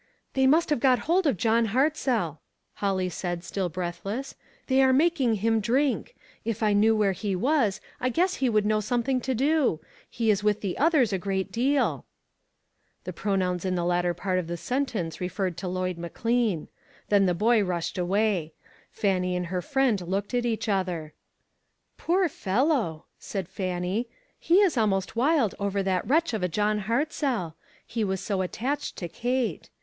[0.33, 2.39] "They have got hold of John Hartzell,"
[2.73, 4.33] Holly said still breathless."
[4.65, 6.15] They are making him drink.
[6.43, 9.79] If I knew where he was, I guess he would know something to do.
[10.09, 12.07] He is with the others a great deal."
[13.03, 16.67] The pronouns in the latter part of the sentence referred to Lloyd McLean.
[17.09, 18.53] Then •ONLY A QUESTION OF TIME." 463 the boy rushed away.
[18.89, 21.13] Fannie and her friend looked at each other."
[21.99, 24.07] Poor fellow!" said Fannie."
[24.39, 27.53] He is al most wild over that wretch of a John HartzelL
[27.85, 29.69] He was so attached to Kate.